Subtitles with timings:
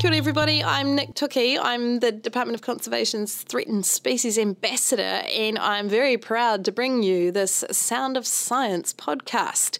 [0.00, 1.58] Kia ora everybody, I'm Nick Toki.
[1.58, 7.30] I'm the Department of Conservation's Threatened Species Ambassador, and I'm very proud to bring you
[7.30, 9.76] this Sound of Science podcast.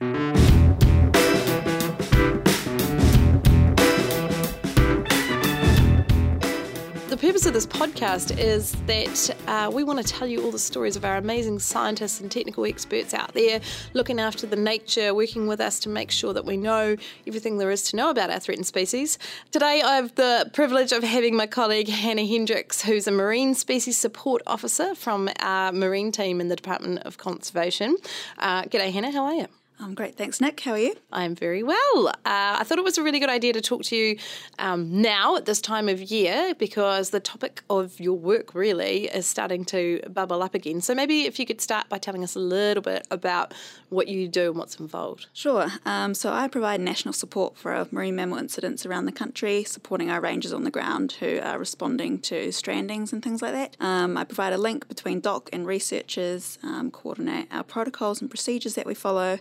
[7.20, 10.96] Purpose of this podcast is that uh, we want to tell you all the stories
[10.96, 13.60] of our amazing scientists and technical experts out there
[13.92, 16.96] looking after the nature, working with us to make sure that we know
[17.26, 19.18] everything there is to know about our threatened species.
[19.50, 23.98] Today, I have the privilege of having my colleague Hannah Hendricks, who's a Marine Species
[23.98, 27.98] Support Officer from our Marine team in the Department of Conservation.
[28.38, 29.59] Uh, g'day, Hannah, how are you?
[29.82, 30.14] I'm great.
[30.14, 30.60] Thanks, Nick.
[30.60, 30.94] How are you?
[31.10, 32.08] I'm very well.
[32.08, 32.12] Uh,
[32.58, 34.18] I thought it was a really good idea to talk to you
[34.58, 39.26] um, now at this time of year because the topic of your work really is
[39.26, 40.82] starting to bubble up again.
[40.82, 43.54] So maybe if you could start by telling us a little bit about
[43.88, 45.28] what you do and what's involved.
[45.32, 45.68] Sure.
[45.86, 50.20] Um, so I provide national support for marine mammal incidents around the country, supporting our
[50.20, 53.76] rangers on the ground who are responding to strandings and things like that.
[53.80, 58.74] Um, I provide a link between DOC and researchers, um, coordinate our protocols and procedures
[58.74, 59.38] that we follow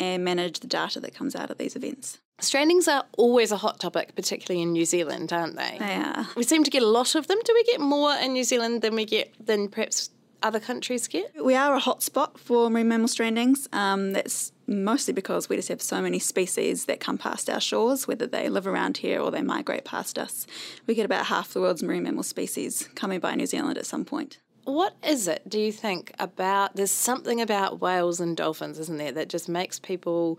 [0.00, 2.18] and manage the data that comes out of these events.
[2.40, 5.76] Strandings are always a hot topic, particularly in New Zealand, aren't they?
[5.78, 6.26] They are.
[6.36, 7.38] We seem to get a lot of them.
[7.44, 10.10] Do we get more in New Zealand than we get than perhaps
[10.42, 11.32] other countries get?
[11.40, 13.72] We are a hotspot for marine mammal strandings.
[13.72, 18.08] Um, that's mostly because we just have so many species that come past our shores,
[18.08, 20.46] whether they live around here or they migrate past us.
[20.86, 24.04] We get about half the world's marine mammal species coming by New Zealand at some
[24.04, 24.38] point.
[24.64, 29.12] What is it, do you think, about there's something about whales and dolphins, isn't there,
[29.12, 30.38] that just makes people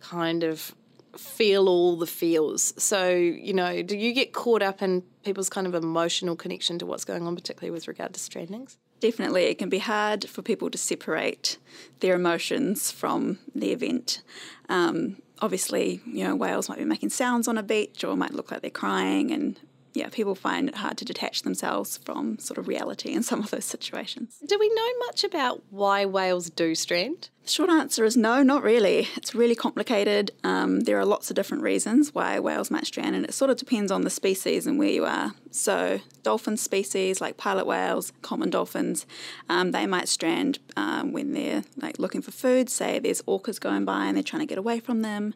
[0.00, 0.74] kind of
[1.16, 2.72] feel all the feels.
[2.82, 6.86] So, you know, do you get caught up in people's kind of emotional connection to
[6.86, 8.76] what's going on, particularly with regard to strandings?
[9.00, 9.44] Definitely.
[9.44, 11.58] It can be hard for people to separate
[12.00, 14.22] their emotions from the event.
[14.68, 18.50] Um, obviously, you know, whales might be making sounds on a beach or might look
[18.50, 19.58] like they're crying, and
[19.94, 23.50] yeah, people find it hard to detach themselves from sort of reality in some of
[23.50, 24.38] those situations.
[24.46, 27.28] Do we know much about why whales do strand?
[27.44, 29.08] The short answer is no, not really.
[29.16, 30.30] It's really complicated.
[30.44, 33.56] Um, there are lots of different reasons why whales might strand, and it sort of
[33.56, 35.34] depends on the species and where you are.
[35.50, 39.06] So, dolphin species like pilot whales, common dolphins,
[39.48, 42.70] um, they might strand um, when they're like looking for food.
[42.70, 45.34] Say there's orcas going by and they're trying to get away from them,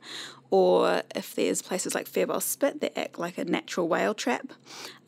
[0.50, 4.52] or if there's places like Farewell Spit that act like a natural whale trap,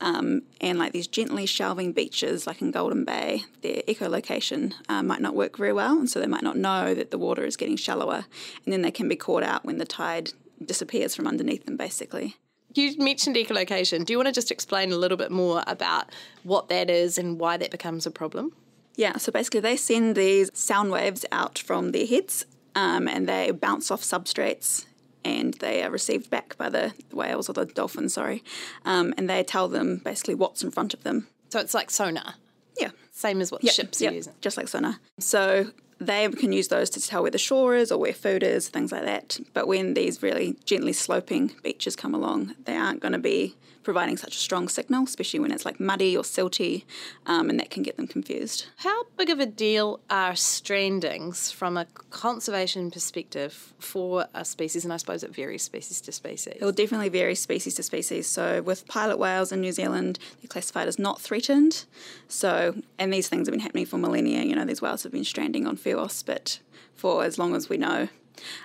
[0.01, 5.21] um, and like these gently shelving beaches like in Golden Bay, their echolocation uh, might
[5.21, 7.75] not work very well, and so they might not know that the water is getting
[7.75, 8.25] shallower,
[8.65, 10.31] and then they can be caught out when the tide
[10.63, 12.35] disappears from underneath them, basically.
[12.75, 14.05] You mentioned echolocation.
[14.05, 16.11] Do you want to just explain a little bit more about
[16.43, 18.53] what that is and why that becomes a problem?
[18.95, 22.45] Yeah, so basically they send these sound waves out from their heads
[22.75, 24.85] um, and they bounce off substrates
[25.23, 28.43] and they are received back by the whales or the dolphins, sorry,
[28.85, 31.27] um, and they tell them basically what's in front of them.
[31.49, 32.35] So it's like sonar.
[32.79, 32.91] Yeah.
[33.11, 34.33] Same as what yep, ships yep, using.
[34.41, 34.99] Just like sonar.
[35.19, 38.69] So they can use those to tell where the shore is or where food is,
[38.69, 39.39] things like that.
[39.53, 44.17] But when these really gently sloping beaches come along, they aren't going to be providing
[44.17, 46.85] such a strong signal, especially when it's like muddy or silty,
[47.25, 48.65] um, and that can get them confused.
[48.77, 54.83] How big of a deal are strandings from a conservation perspective for a species?
[54.83, 56.53] And I suppose it varies species to species.
[56.59, 58.27] It will definitely vary species to species.
[58.27, 61.85] So with pilot whales in New Zealand, they're classified as not threatened.
[62.27, 64.43] So, and these things have been happening for millennia.
[64.43, 66.59] You know, these whales have been stranding on Feroz, but
[66.95, 68.09] for as long as we know.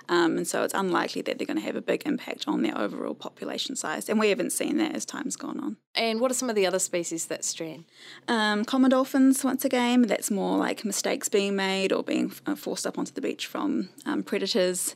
[0.09, 2.77] Um, and so it's unlikely that they're going to have a big impact on their
[2.77, 4.09] overall population size.
[4.09, 5.77] And we haven't seen that as time's gone on.
[5.97, 7.85] And what are some of the other species that strand?
[8.27, 12.85] Um, common dolphins, once again, that's more like mistakes being made or being uh, forced
[12.85, 14.95] up onto the beach from um, predators.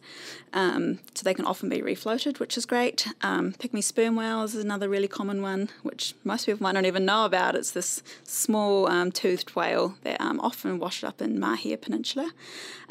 [0.52, 3.08] Um, so they can often be refloated, which is great.
[3.22, 7.06] Um, pygmy sperm whales is another really common one, which most people might not even
[7.06, 7.56] know about.
[7.56, 12.32] It's this small um, toothed whale that um, often washes up in Mahia Peninsula.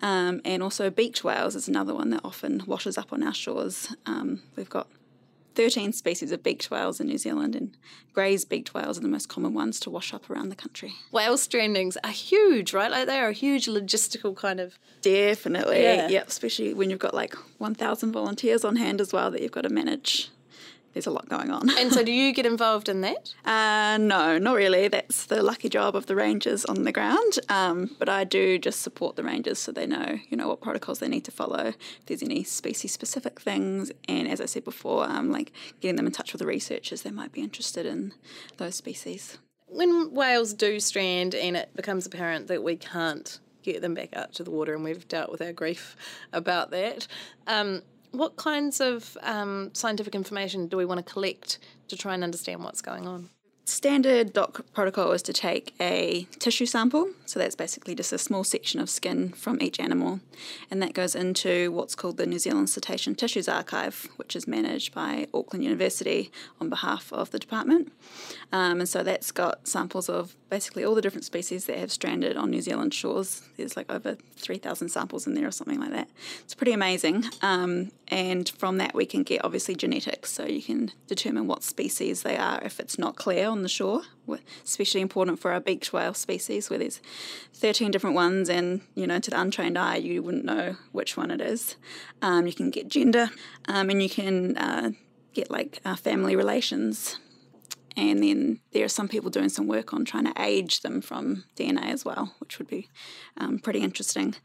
[0.01, 3.95] and also beaked whales is another one that often washes up on our shores.
[4.57, 4.87] we've got
[5.59, 7.77] 13 species of beaked whales in New Zealand, and
[8.13, 10.95] Gray's beaked whales are the most common ones to wash up around the country.
[11.11, 12.89] Whale strandings are huge, right?
[12.89, 14.79] Like they are a huge logistical kind of.
[15.03, 15.83] Definitely.
[15.83, 16.07] Yeah.
[16.07, 19.63] Yep, especially when you've got like 1,000 volunteers on hand as well that you've got
[19.63, 20.31] to manage
[20.93, 21.71] there's a lot going on.
[21.79, 23.35] and so, do you get involved in that?
[23.45, 24.89] Uh, no, not really.
[24.89, 27.39] That's the lucky job of the rangers on the ground.
[27.49, 30.99] Um, but I do just support the rangers so they know, you know, what protocols
[30.99, 31.69] they need to follow.
[31.69, 36.13] If there's any species-specific things, and as I said before, um, like getting them in
[36.13, 38.13] touch with the researchers they might be interested in
[38.57, 39.39] those species.
[39.67, 44.33] When whales do strand, and it becomes apparent that we can't get them back out
[44.35, 45.95] to the water, and we've dealt with our grief
[46.33, 47.07] about that.
[47.47, 51.59] Um, What kinds of um, scientific information do we want to collect
[51.89, 53.31] to try and understand what's going on?
[53.69, 58.43] Standard DOC protocol is to take a tissue sample, so that's basically just a small
[58.43, 60.21] section of skin from each animal,
[60.71, 64.95] and that goes into what's called the New Zealand Cetacean Tissues Archive, which is managed
[64.95, 66.33] by Auckland University
[66.63, 67.93] on behalf of the department.
[68.53, 72.39] Um, and so that's got samples of basically all the different species that have stranded
[72.39, 73.43] on New Zealand shores.
[73.59, 76.09] There's like over 3,000 samples in there or something like that.
[76.41, 77.25] It's pretty amazing.
[77.43, 82.23] Um, and from that, we can get obviously genetics, so you can determine what species
[82.23, 84.03] they are if it's not clear on the shore,
[84.65, 87.01] especially important for our beaked whale species where there's
[87.55, 91.33] 13 different ones and, you know, to the untrained eye, you wouldn't know which one
[91.33, 91.75] it is.
[92.23, 93.31] Um, you can get gender
[93.67, 94.93] um, and you can uh,
[95.35, 97.19] get like uh, family relations.
[97.97, 101.45] And then there are some people doing some work on trying to age them from
[101.57, 102.89] DNA as well, which would be
[103.37, 104.37] um, pretty interesting.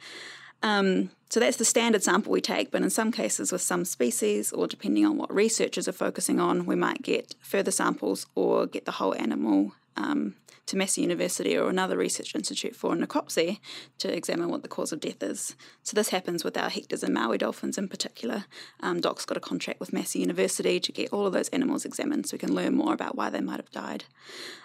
[0.63, 4.51] Um, so that's the standard sample we take, but in some cases, with some species,
[4.54, 8.86] or depending on what researchers are focusing on, we might get further samples or get
[8.86, 13.60] the whole animal um, to Massey University or another research institute for necropsy
[14.00, 15.56] to examine what the cause of death is.
[15.83, 18.45] So this happens with our Hector's and Maui dolphins in particular.
[18.80, 22.27] Um, DOC's got a contract with Massey University to get all of those animals examined
[22.27, 24.06] so we can learn more about why they might have died.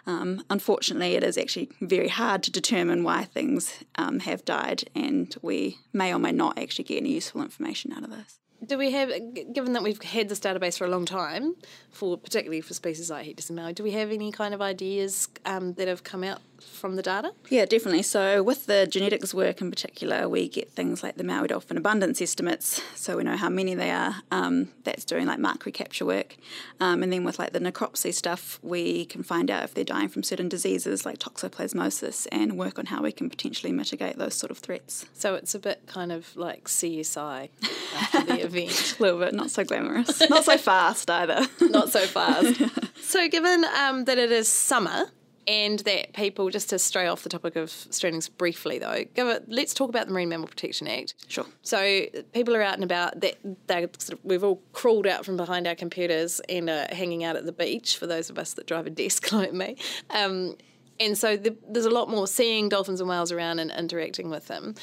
[0.06, 5.34] Um, unfortunately, it is actually very hard to determine why things um, have died, and
[5.42, 8.90] we may or may not actually get any useful information out of this do we
[8.92, 9.10] have,
[9.52, 11.54] given that we've had this database for a long time,
[11.90, 15.28] for particularly for species like Hector's and Maui, do we have any kind of ideas
[15.44, 17.32] um, that have come out from the data?
[17.48, 18.02] Yeah, definitely.
[18.02, 22.20] So with the genetics work in particular, we get things like the Maui dolphin abundance
[22.20, 24.16] estimates, so we know how many they are.
[24.30, 26.36] Um, that's doing like mark recapture work,
[26.80, 30.08] um, and then with like the necropsy stuff, we can find out if they're dying
[30.08, 34.50] from certain diseases like toxoplasmosis, and work on how we can potentially mitigate those sort
[34.50, 35.06] of threats.
[35.14, 37.48] So it's a bit kind of like CSI
[37.94, 38.96] after the event.
[38.98, 41.46] a little bit, not so glamorous, not so fast either.
[41.60, 42.60] not so fast.
[43.02, 45.06] so given um, that it is summer
[45.48, 49.44] and that people, just to stray off the topic of strandings briefly though, give it,
[49.48, 51.14] let's talk about the Marine Mammal Protection Act.
[51.26, 51.46] Sure.
[51.62, 52.02] So
[52.34, 53.20] people are out and about.
[53.20, 53.36] That
[53.66, 57.36] they sort of, we've all crawled out from behind our computers and are hanging out
[57.36, 57.96] at the beach.
[57.96, 59.76] For those of us that drive a desk like me.
[60.10, 60.56] Um,
[61.00, 64.48] and so the, there's a lot more seeing dolphins and whales around and interacting with
[64.48, 64.74] them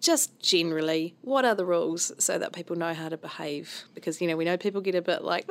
[0.00, 3.84] just generally, what are the rules so that people know how to behave?
[3.94, 5.50] Because, you know, we know people get a bit like,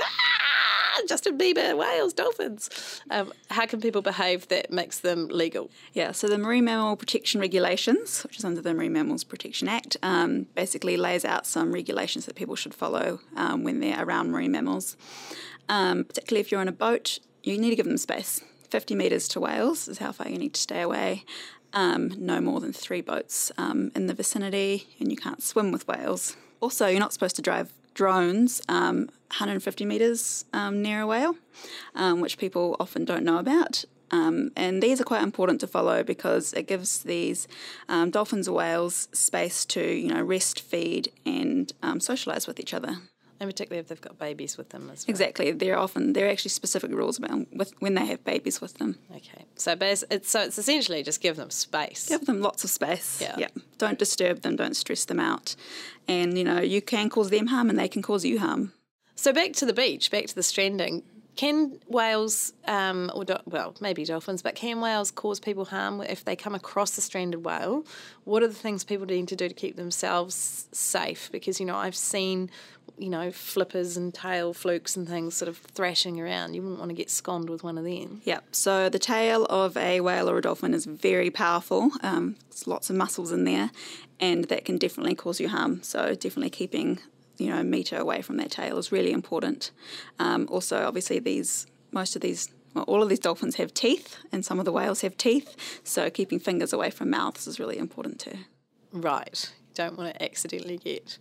[0.98, 3.02] ah, Justin Bieber, whales, dolphins.
[3.10, 5.70] Um, how can people behave that makes them legal?
[5.94, 9.98] Yeah, so the Marine Mammal Protection Regulations, which is under the Marine Mammals Protection Act,
[10.04, 14.52] um, basically lays out some regulations that people should follow um, when they're around marine
[14.52, 14.98] mammals.
[15.70, 18.42] Um, particularly if you're on a boat, you need to give them space.
[18.70, 21.24] 50 metres to whales is how far you need to stay away
[21.74, 25.88] um, no more than three boats um, in the vicinity, and you can't swim with
[25.88, 26.36] whales.
[26.60, 31.36] Also, you're not supposed to drive drones um, 150 metres um, near a whale,
[31.96, 33.84] um, which people often don't know about.
[34.12, 37.48] Um, and these are quite important to follow because it gives these
[38.12, 43.00] dolphins or whales space to, you know, rest, feed, and socialise with each other
[43.40, 45.12] and particularly if they've got babies with them as well.
[45.12, 48.62] Exactly, there are often there are actually specific rules about with, when they have babies
[48.62, 48.98] with them.
[49.12, 52.10] Okay, so it's so it's essentially just give them space.
[52.10, 53.22] Give them lots of space.
[53.22, 53.36] Yeah.
[53.38, 53.50] yeah.
[53.78, 54.56] Don't disturb them.
[54.56, 55.56] Don't stress them out,
[56.08, 58.74] and you know you can cause them harm and they can cause you harm.
[59.16, 61.04] So back to the beach, back to the stranding.
[61.36, 66.26] Can whales, um, or do, well, maybe dolphins, but can whales cause people harm if
[66.26, 67.86] they come across a stranded whale?
[68.24, 71.32] What are the things people need to do to keep themselves safe?
[71.32, 72.50] Because you know I've seen
[72.98, 76.54] you know, flippers and tail flukes and things sort of thrashing around.
[76.54, 78.22] You wouldn't want to get sconned with one of them.
[78.24, 81.92] Yeah, so the tail of a whale or a dolphin is very powerful.
[82.02, 83.72] Um, there's lots of muscles in there,
[84.20, 85.84] and that can definitely cause you harm.
[85.84, 87.00] So definitely keeping,
[87.38, 89.72] you know, a metre away from that tail is really important.
[90.20, 94.46] Um, also, obviously, these most of these well, all of these dolphins have teeth, and
[94.46, 95.82] some of the whales have teeth.
[95.84, 98.38] So keeping fingers away from mouths is really important too.
[98.92, 99.52] Right.
[99.70, 101.18] You don't want to accidentally get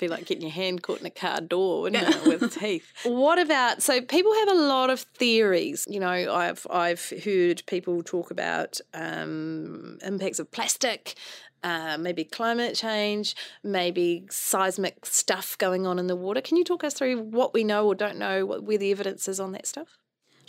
[0.00, 2.86] be like getting your hand caught in a car door, wouldn't it, with teeth?
[3.04, 5.86] What about so people have a lot of theories.
[5.88, 11.14] You know, I've I've heard people talk about um, impacts of plastic,
[11.62, 16.40] uh, maybe climate change, maybe seismic stuff going on in the water.
[16.40, 19.28] Can you talk us through what we know or don't know, what, where the evidence
[19.28, 19.99] is on that stuff?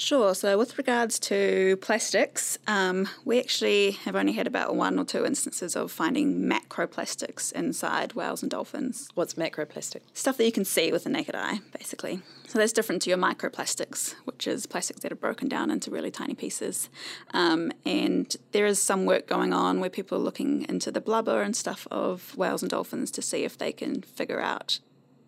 [0.01, 0.33] Sure.
[0.33, 5.23] So, with regards to plastics, um, we actually have only had about one or two
[5.27, 9.09] instances of finding macroplastics inside whales and dolphins.
[9.13, 9.99] What's macroplastic?
[10.13, 12.19] Stuff that you can see with the naked eye, basically.
[12.47, 16.09] So, that's different to your microplastics, which is plastics that are broken down into really
[16.09, 16.89] tiny pieces.
[17.31, 21.43] Um, and there is some work going on where people are looking into the blubber
[21.43, 24.79] and stuff of whales and dolphins to see if they can figure out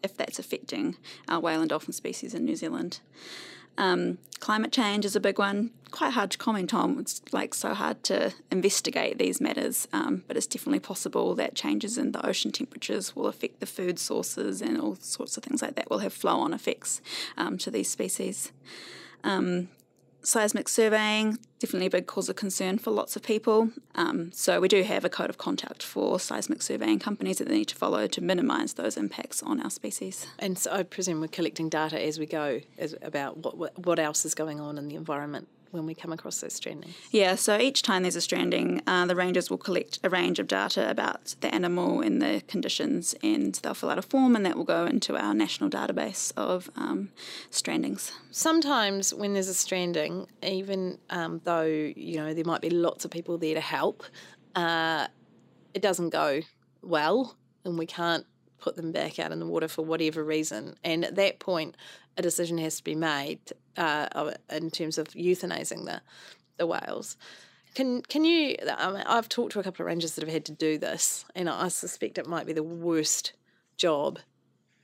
[0.01, 0.97] if that's affecting
[1.29, 3.01] our whale and dolphin species in New Zealand.
[3.77, 5.71] Um, climate change is a big one.
[5.91, 6.99] Quite hard to comment on.
[6.99, 11.97] It's like so hard to investigate these matters, um, but it's definitely possible that changes
[11.97, 15.75] in the ocean temperatures will affect the food sources and all sorts of things like
[15.75, 17.01] that will have flow on effects
[17.37, 18.51] um, to these species.
[19.23, 19.69] Um,
[20.23, 23.69] seismic surveying, definitely a big cause of concern for lots of people.
[23.95, 27.57] Um, so we do have a code of conduct for seismic surveying companies that they
[27.57, 30.27] need to follow to minimise those impacts on our species.
[30.39, 34.25] And so I presume we're collecting data as we go as, about what, what else
[34.25, 36.93] is going on in the environment when we come across those strandings?
[37.11, 40.47] Yeah, so each time there's a stranding, uh, the rangers will collect a range of
[40.47, 44.55] data about the animal and the conditions, and they'll fill out a form, and that
[44.55, 47.09] will go into our national database of um,
[47.51, 48.11] strandings.
[48.31, 53.11] Sometimes when there's a stranding, even um, though you know there might be lots of
[53.11, 54.03] people there to help,
[54.55, 55.07] uh,
[55.73, 56.41] it doesn't go
[56.81, 58.25] well, and we can't
[58.63, 60.75] put them back out in the water for whatever reason.
[60.85, 61.75] And at that point,
[62.17, 63.39] a decision has to be made
[63.77, 66.01] uh, in terms of euthanizing the
[66.57, 67.17] the whales.
[67.73, 68.55] Can can you?
[68.67, 71.69] I've talked to a couple of rangers that have had to do this, and I
[71.69, 73.33] suspect it might be the worst
[73.77, 74.19] job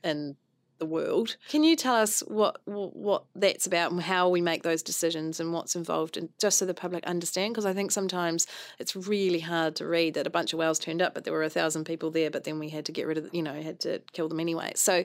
[0.02, 0.36] in
[0.80, 1.36] the world.
[1.48, 5.52] Can you tell us what what that's about and how we make those decisions and
[5.52, 7.54] what's involved, and just so the public understand?
[7.54, 8.48] Because I think sometimes
[8.80, 11.44] it's really hard to read that a bunch of whales turned up, but there were
[11.44, 13.78] a thousand people there, but then we had to get rid of, you know, had
[13.80, 14.72] to kill them anyway.
[14.74, 15.04] So,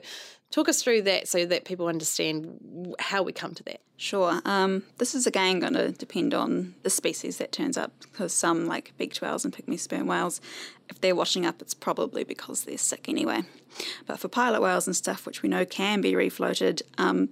[0.56, 3.78] talk us through that so that people understand how we come to that.
[3.98, 4.40] Sure.
[4.46, 8.66] Um, this is again going to depend on the species that turns up because some,
[8.66, 10.40] like beaked whales and pygmy sperm whales,
[10.88, 13.42] if they're washing up, it's probably because they're sick anyway.
[14.06, 17.28] But for pilot whales and stuff, which we know can be refloated, um,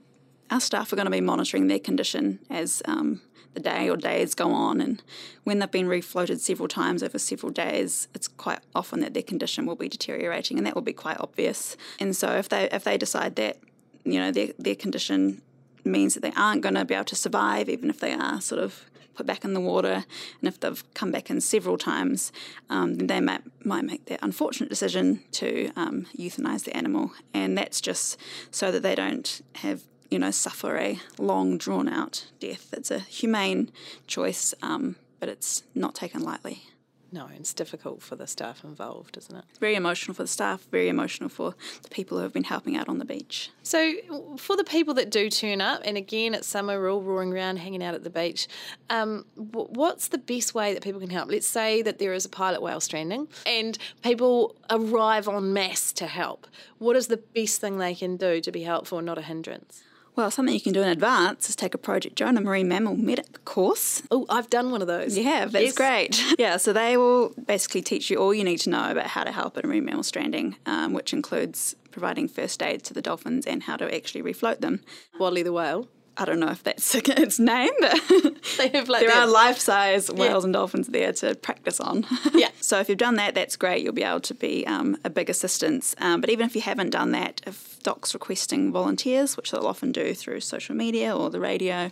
[0.50, 3.22] our staff are going to be monitoring their condition as um,
[3.54, 4.80] the day or days go on.
[4.80, 5.02] And
[5.44, 9.66] when they've been refloated several times over several days, it's quite often that their condition
[9.66, 11.76] will be deteriorating, and that will be quite obvious.
[11.98, 13.58] And so if they if they decide that
[14.04, 15.42] you know their their condition
[15.84, 18.62] means that they aren't going to be able to survive, even if they are sort
[18.62, 18.84] of
[19.14, 20.04] put back in the water,
[20.40, 22.32] and if they've come back in several times,
[22.68, 27.56] um, then they might, might make that unfortunate decision to um, euthanize the animal, and
[27.56, 28.18] that's just
[28.50, 29.82] so that they don't have
[30.14, 32.72] you know suffer a long drawn out death.
[32.72, 33.72] It's a humane
[34.06, 36.62] choice, um, but it's not taken lightly.
[37.10, 39.44] No, it's difficult for the staff involved, isn't it?
[39.58, 42.88] Very emotional for the staff, very emotional for the people who have been helping out
[42.88, 43.50] on the beach.
[43.64, 43.92] So,
[44.36, 47.56] for the people that do turn up, and again, it's summer, we're all roaring around,
[47.56, 48.46] hanging out at the beach,
[48.90, 51.28] um, what's the best way that people can help?
[51.28, 56.06] Let's say that there is a pilot whale stranding and people arrive en masse to
[56.06, 56.46] help.
[56.78, 59.82] What is the best thing they can do to be helpful and not a hindrance?
[60.16, 63.44] Well, something you can do in advance is take a Project Jonah Marine Mammal Medic
[63.44, 64.02] course.
[64.12, 65.18] Oh, I've done one of those.
[65.18, 65.74] You have, that's yes.
[65.74, 66.24] great.
[66.38, 69.32] yeah, so they will basically teach you all you need to know about how to
[69.32, 73.64] help in marine mammal stranding, um, which includes providing first aid to the dolphins and
[73.64, 74.80] how to actually refloat them.
[75.18, 75.88] Wadley the whale.
[76.16, 78.00] I don't know if that's its name, but
[78.58, 80.46] they have like there are life size whales yeah.
[80.46, 82.06] and dolphins there to practice on.
[82.34, 82.50] yeah.
[82.60, 83.82] So if you've done that, that's great.
[83.82, 85.94] You'll be able to be um, a big assistance.
[85.98, 89.92] Um, but even if you haven't done that, if DOC's requesting volunteers, which they'll often
[89.92, 91.90] do through social media or the radio,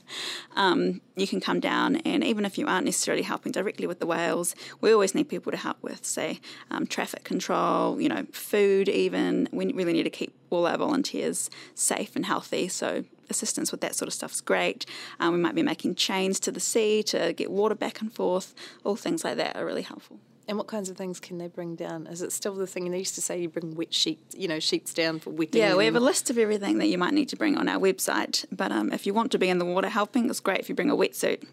[0.56, 1.96] um, you can come down.
[1.96, 5.50] And even if you aren't necessarily helping directly with the whales, we always need people
[5.52, 8.88] to help with, say, um, traffic control, you know, food.
[8.88, 12.68] Even we really need to keep all our volunteers safe and healthy.
[12.68, 14.86] So assistance with that sort of stuff is great.
[15.18, 18.54] Um, we might be making chains to the sea to get water back and forth.
[18.84, 20.20] All things like that are really helpful.
[20.48, 22.06] And what kinds of things can they bring down?
[22.08, 22.90] Is it still the thing?
[22.90, 25.60] They used to say you bring wet sheets, you know, sheets down for wetting.
[25.60, 27.78] Yeah, we have a list of everything that you might need to bring on our
[27.78, 28.44] website.
[28.50, 30.74] But um, if you want to be in the water helping, it's great if you
[30.74, 31.44] bring a wetsuit.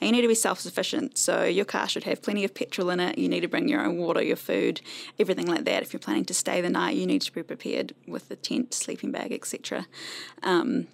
[0.00, 1.16] And you need to be self sufficient.
[1.16, 3.16] So your car should have plenty of petrol in it.
[3.16, 4.82] You need to bring your own water, your food,
[5.18, 5.82] everything like that.
[5.82, 8.74] If you're planning to stay the night, you need to be prepared with the tent,
[8.74, 9.86] sleeping bag, etc.
[10.42, 10.88] Um,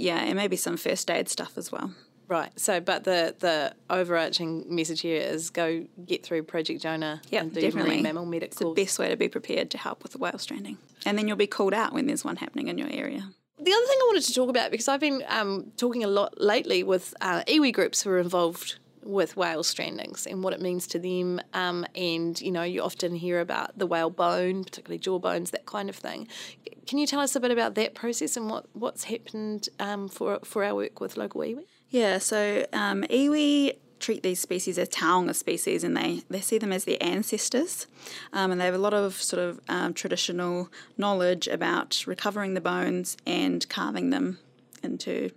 [0.00, 1.92] yeah, and maybe some first aid stuff as well.
[2.26, 2.50] Right.
[2.58, 7.20] So, but the the overarching message here is go get through Project Jonah
[7.52, 8.02] do definitely.
[8.02, 10.78] mammal medic It's the best way to be prepared to help with the whale stranding,
[11.04, 13.28] and then you'll be called out when there's one happening in your area.
[13.58, 16.40] The other thing I wanted to talk about because I've been um, talking a lot
[16.40, 20.86] lately with uh, iwi groups who are involved with whale strandings and what it means
[20.88, 21.40] to them.
[21.52, 25.66] Um, and you know, you often hear about the whale bone, particularly jaw bones, that
[25.66, 26.28] kind of thing.
[26.90, 30.40] Can you tell us a bit about that process and what, what's happened um, for
[30.42, 31.62] for our work with local iwi?
[31.88, 36.72] Yeah, so um, iwi treat these species as taonga species and they, they see them
[36.72, 37.86] as their ancestors.
[38.32, 40.68] Um, and they have a lot of sort of um, traditional
[40.98, 44.40] knowledge about recovering the bones and carving them
[44.82, 45.30] into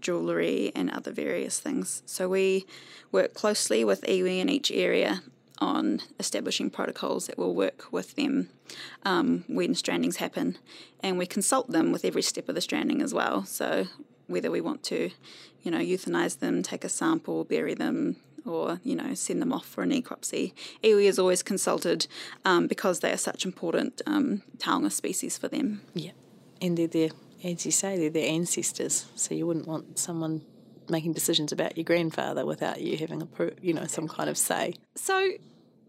[0.00, 2.04] jewellery and other various things.
[2.06, 2.66] So we
[3.10, 5.22] work closely with iwi in each area
[5.58, 8.50] on establishing protocols that will work with them
[9.04, 10.58] um, when strandings happen.
[11.00, 13.44] And we consult them with every step of the stranding as well.
[13.44, 13.86] So
[14.26, 15.10] whether we want to,
[15.62, 19.66] you know, euthanize them, take a sample, bury them, or you know send them off
[19.66, 20.52] for a necropsy.
[20.82, 22.06] Iwi is always consulted
[22.44, 25.82] um, because they are such important um, taonga species for them.
[25.94, 26.12] Yeah,
[26.60, 27.10] and they're their,
[27.42, 29.06] as you say, they're their ancestors.
[29.14, 30.42] So you wouldn't want someone
[30.88, 33.26] making decisions about your grandfather without you having a
[33.60, 34.74] you know some kind of say.
[34.94, 35.32] So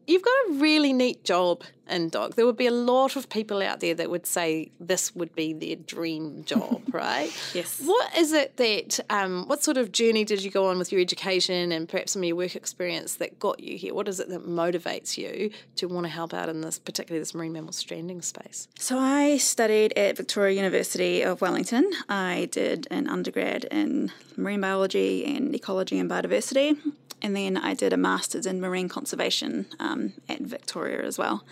[0.08, 2.36] you've got a really neat job in DOC.
[2.36, 5.54] There would be a lot of people out there that would say this would be
[5.54, 7.32] their dream job, right?
[7.54, 7.82] yes.
[7.84, 11.02] What is it that, um, what sort of journey did you go on with your
[11.02, 13.94] education and perhaps some of your work experience that got you here?
[13.94, 17.36] What is it that motivates you to want to help out in this, particularly this
[17.36, 18.68] marine mammal stranding space?
[18.80, 21.90] So I studied at Victoria University of Wellington.
[22.10, 26.78] I did an undergrad in marine biology and ecology and biodiversity
[27.26, 31.44] and then I did a master's in marine conservation um, at Victoria as well.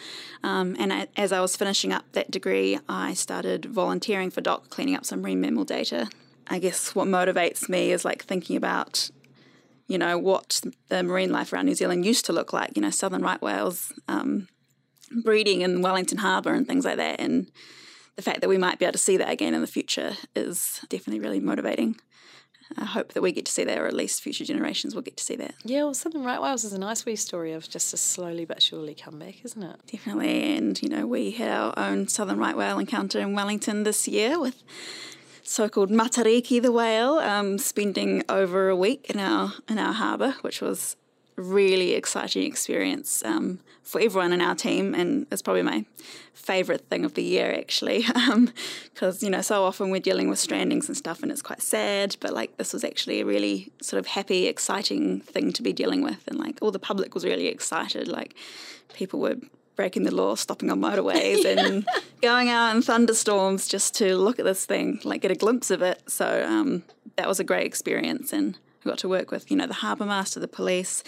[0.44, 4.70] Um, and I, as I was finishing up that degree, I started volunteering for DOC,
[4.70, 6.10] cleaning up some marine mammal data.
[6.48, 9.10] I guess what motivates me is like thinking about,
[9.88, 12.74] you know, what the marine life around New Zealand used to look like.
[12.76, 14.50] You know, southern right whales um,
[15.24, 17.52] breeding in Wellington Harbour and things like that, and
[18.16, 20.86] the fact that we might be able to see that again in the future is
[20.90, 21.96] definitely really motivating.
[22.78, 25.18] I hope that we get to see that, or at least future generations will get
[25.18, 25.56] to see that.
[25.64, 28.62] Yeah, well, Southern Right Whales is a nice wee story of just a slowly but
[28.62, 29.80] surely comeback, isn't it?
[29.92, 30.56] Definitely.
[30.56, 34.40] And, you know, we had our own Southern Right Whale encounter in Wellington this year
[34.40, 34.64] with
[35.44, 40.36] so called Matariki the whale, um, spending over a week in our in our harbour,
[40.42, 40.96] which was
[41.36, 45.86] really exciting experience um, for everyone in our team, and it's probably my
[46.34, 48.06] favourite thing of the year actually,
[48.94, 51.62] because um, you know so often we're dealing with strandings and stuff, and it's quite
[51.62, 52.16] sad.
[52.20, 56.02] But like this was actually a really sort of happy, exciting thing to be dealing
[56.02, 58.08] with, and like all the public was really excited.
[58.08, 58.36] Like
[58.94, 59.38] people were
[59.76, 61.88] breaking the law, stopping on motorways, and
[62.22, 65.82] going out in thunderstorms just to look at this thing, like get a glimpse of
[65.82, 66.02] it.
[66.08, 66.84] So um,
[67.16, 70.06] that was a great experience, and we got to work with, you know, the harbour
[70.06, 71.04] master, the police,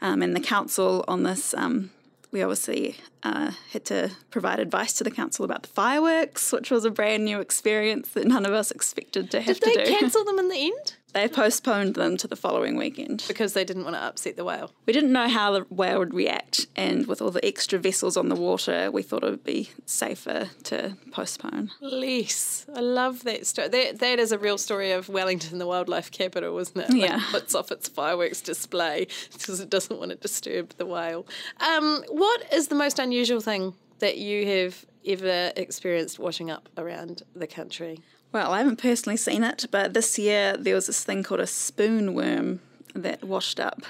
[0.00, 1.54] um, and the council on this.
[1.54, 1.90] Um,
[2.32, 6.84] we obviously uh, had to provide advice to the council about the fireworks, which was
[6.84, 9.76] a brand new experience that none of us expected to have Did to do.
[9.76, 10.94] Did they cancel them in the end?
[11.12, 13.24] They postponed them to the following weekend.
[13.26, 14.72] Because they didn't want to upset the whale.
[14.84, 18.28] We didn't know how the whale would react, and with all the extra vessels on
[18.28, 21.70] the water, we thought it would be safer to postpone.
[21.80, 22.66] Less.
[22.74, 23.68] I love that story.
[23.68, 26.94] That, that is a real story of Wellington, the wildlife capital, isn't it?
[26.94, 27.16] Yeah.
[27.16, 31.26] Like puts off its fireworks display because it doesn't want to disturb the whale.
[31.60, 37.22] Um, what is the most unusual thing that you have ever experienced washing up around
[37.34, 38.00] the country?
[38.32, 41.46] Well, I haven't personally seen it, but this year there was this thing called a
[41.46, 42.60] spoon worm
[42.94, 43.82] that washed up.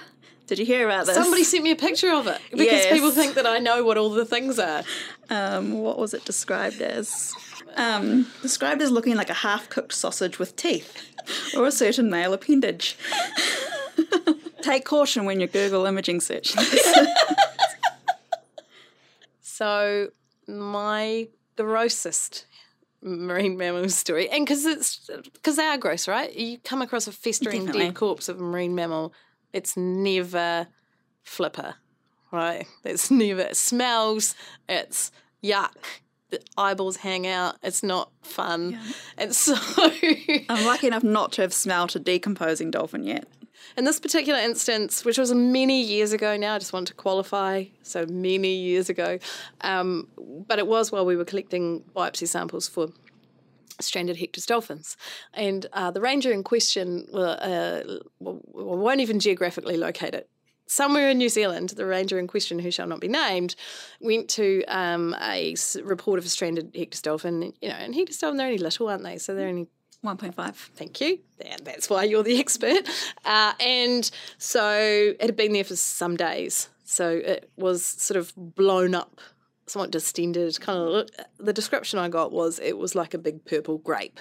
[0.47, 1.17] Did you hear about this?
[1.17, 2.93] Somebody sent me a picture of it because Yes.
[2.93, 4.85] people think that I know what all the things are.
[5.29, 7.33] Um, what was it described as?
[7.77, 10.97] Um, described as looking like a half cooked sausage with teeth
[11.57, 12.97] or a certain male appendage.
[14.63, 16.55] Take caution when you Google imaging search.
[19.43, 20.09] So
[20.47, 22.45] my grossest
[23.07, 26.33] marine mammal story, and because it's because they are gross, right?
[26.35, 27.87] You come across a festering Definitely.
[27.87, 29.13] dead corpse of a marine mammal,
[29.53, 30.67] it's never
[31.23, 31.75] flipper,
[32.33, 32.67] right?
[32.85, 34.35] It's never it smells.
[34.69, 35.11] It's
[35.43, 35.73] yuck.
[36.31, 37.57] The eyeballs hang out.
[37.63, 38.79] It's not fun,
[39.17, 39.55] and so.
[40.49, 43.27] I'm lucky enough not to have smelt a decomposing dolphin yet.
[43.77, 47.65] In this particular instance, which was many years ago now, I just want to qualify,
[47.83, 49.19] so many years ago,
[49.61, 50.09] um,
[50.47, 52.89] but it was while we were collecting biopsy samples for
[53.81, 54.97] stranded Hector's dolphins.
[55.35, 57.83] And uh, the ranger in question well, uh,
[58.21, 60.29] won't even geographically locate it.
[60.69, 63.55] Somewhere in New Zealand, the ranger in question, who shall not be named,
[64.01, 67.53] went to um, a report of a stranded Hector's dolphin.
[67.63, 69.19] You know, and Hector's dolphins they're only little, aren't they?
[69.19, 69.69] So they're only
[70.07, 70.55] 1.5.
[70.55, 71.19] Thank you.
[71.41, 72.89] And that's why you're the expert.
[73.25, 76.69] Uh, and so it had been there for some days.
[76.85, 79.21] So it was sort of blown up,
[79.67, 80.59] somewhat distended.
[80.61, 84.19] Kind of the description I got was it was like a big purple grape.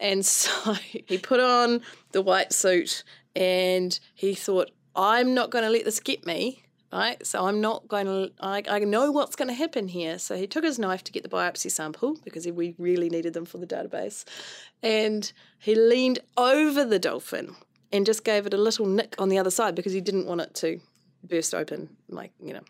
[0.00, 3.02] And so he put on the white suit
[3.34, 6.62] and he thought, I'm not going to let this get me.
[6.96, 8.32] Right, so I'm not going to.
[8.40, 10.18] I, I know what's going to happen here.
[10.18, 13.44] So he took his knife to get the biopsy sample because we really needed them
[13.44, 14.24] for the database,
[14.82, 17.54] and he leaned over the dolphin
[17.92, 20.40] and just gave it a little nick on the other side because he didn't want
[20.40, 20.80] it to
[21.22, 22.64] burst open, like you know.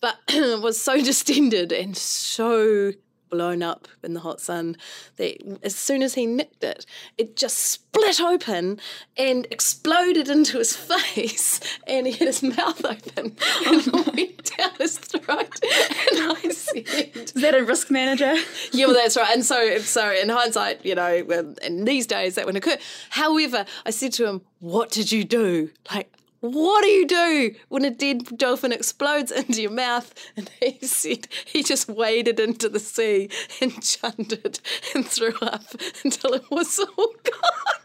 [0.00, 2.90] But it was so distended and so
[3.30, 4.76] blown up in the hot sun
[5.16, 6.86] that as soon as he nicked it,
[7.16, 8.80] it just split open
[9.16, 13.36] and exploded into his face and he had his mouth open
[13.66, 13.86] and
[14.16, 15.60] went down his throat.
[15.62, 18.34] And I said, Is that a risk manager?
[18.72, 19.34] yeah, well, that's right.
[19.34, 22.78] And so, so in hindsight, you know, in these days that wouldn't occur.
[23.10, 25.70] However, I said to him, "What did you do?
[25.92, 30.78] Like, what do you do when a dead dolphin explodes into your mouth?" And he
[30.86, 34.60] said he just waded into the sea and chundered
[34.94, 35.64] and threw up
[36.04, 37.78] until it was all gone.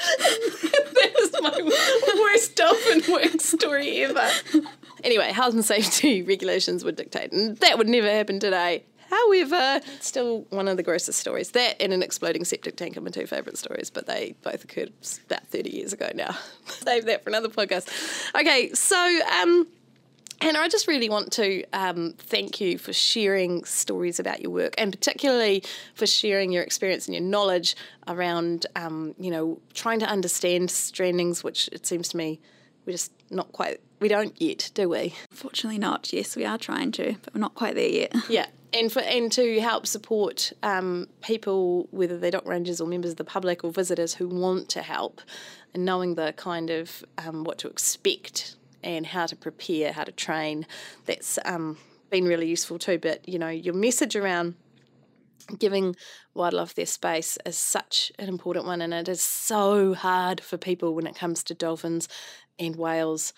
[0.18, 4.28] that is my worst dolphin work story ever.
[5.04, 8.84] Anyway, health and safety regulations would dictate, and that would never happen today.
[9.10, 11.50] However, still one of the grossest stories.
[11.50, 14.92] That and an exploding septic tank are my two favourite stories, but they both occurred
[15.26, 16.36] about 30 years ago now.
[16.66, 17.88] Save that for another podcast.
[18.34, 19.66] Okay, so um,
[20.40, 24.74] Hannah, I just really want to um, thank you for sharing stories about your work,
[24.78, 27.76] and particularly for sharing your experience and your knowledge
[28.08, 32.40] around, um, you know, trying to understand strandings, which it seems to me
[32.86, 35.14] we're just not quite, we don't yet, do we?
[35.30, 36.12] Fortunately, not.
[36.12, 38.14] Yes, we are trying to, but we're not quite there yet.
[38.28, 38.46] Yeah.
[38.72, 43.16] And for and to help support um, people, whether they're DOC rangers or members of
[43.16, 45.20] the public or visitors who want to help,
[45.74, 50.12] and knowing the kind of um, what to expect and how to prepare, how to
[50.12, 50.66] train,
[51.04, 51.78] that's um,
[52.10, 52.98] been really useful too.
[52.98, 54.54] But you know, your message around
[55.58, 55.96] giving
[56.34, 60.94] wildlife their space is such an important one, and it is so hard for people
[60.94, 62.08] when it comes to dolphins
[62.60, 63.32] and whales.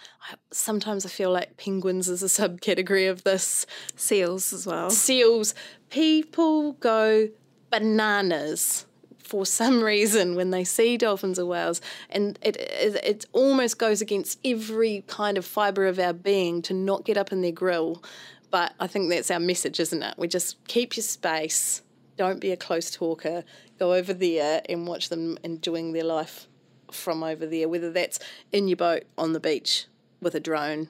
[0.50, 3.64] Sometimes I feel like penguins is a subcategory of this.
[3.96, 4.90] Seals as well.
[4.90, 5.54] Seals.
[5.88, 7.28] People go
[7.70, 8.84] bananas
[9.22, 11.80] for some reason when they see dolphins or whales,
[12.10, 16.74] and it, it, it almost goes against every kind of fibre of our being to
[16.74, 18.02] not get up in their grill.
[18.50, 20.14] But I think that's our message, isn't it?
[20.18, 21.80] We just keep your space,
[22.18, 23.44] don't be a close talker,
[23.78, 26.48] go over there and watch them enjoying their life
[26.94, 28.18] from over there, whether that's
[28.50, 29.86] in your boat, on the beach,
[30.20, 30.88] with a drone,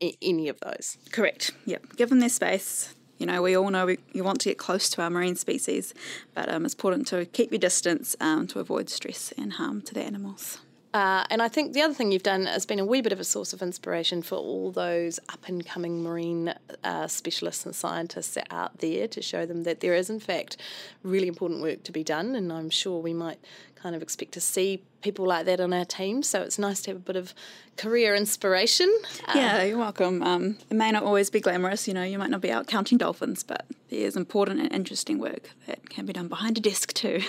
[0.00, 0.98] any of those.
[1.10, 1.52] Correct.
[1.64, 1.96] Yep.
[1.96, 2.94] Give them their space.
[3.18, 5.94] You know, we all know we, you want to get close to our marine species,
[6.34, 9.94] but um, it's important to keep your distance um, to avoid stress and harm to
[9.94, 10.58] the animals.
[10.96, 13.20] Uh, and I think the other thing you've done has been a wee bit of
[13.20, 16.54] a source of inspiration for all those up and coming marine
[16.84, 20.56] uh, specialists and scientists out there to show them that there is, in fact,
[21.02, 22.34] really important work to be done.
[22.34, 23.38] And I'm sure we might
[23.74, 26.22] kind of expect to see people like that on our team.
[26.22, 27.34] So it's nice to have a bit of
[27.76, 28.90] career inspiration.
[29.34, 30.22] Yeah, uh, you're welcome.
[30.22, 32.96] Um, it may not always be glamorous, you know, you might not be out counting
[32.96, 37.20] dolphins, but there's important and interesting work that can be done behind a desk too.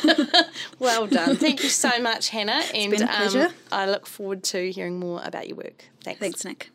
[0.78, 1.36] well done.
[1.36, 2.60] Thank you so much, Hannah.
[2.60, 3.46] It's and been a pleasure.
[3.46, 5.84] Um, I look forward to hearing more about your work.
[6.02, 6.20] Thanks.
[6.20, 6.70] Thanks, Nick.